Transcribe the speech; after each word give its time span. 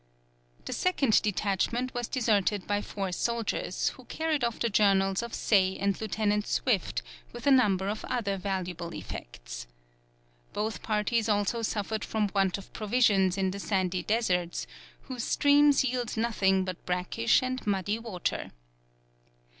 The 0.65 0.73
second 0.73 1.21
detachment 1.21 1.93
was 1.93 2.07
deserted 2.07 2.65
by 2.65 2.81
four 2.81 3.11
soldiers, 3.11 3.89
who 3.89 4.05
carried 4.05 4.43
off 4.43 4.57
the 4.57 4.67
journals 4.67 5.21
of 5.21 5.31
Say 5.35 5.77
and 5.77 6.01
Lieutenant 6.01 6.47
Swift 6.47 7.03
with 7.33 7.45
a 7.45 7.51
number 7.51 7.87
of 7.87 8.03
other 8.05 8.35
valuable 8.35 8.95
effects. 8.95 9.67
Both 10.53 10.81
parties 10.81 11.29
also 11.29 11.61
suffered 11.61 12.03
from 12.03 12.31
want 12.33 12.57
of 12.57 12.73
provisions 12.73 13.37
in 13.37 13.51
the 13.51 13.59
sandy 13.59 14.01
deserts, 14.01 14.65
whose 15.01 15.21
streams 15.23 15.83
yield 15.83 16.17
nothing 16.17 16.65
but 16.65 16.83
brackish 16.87 17.43
and 17.43 17.61
muddy 17.67 17.99
water. 17.99 18.49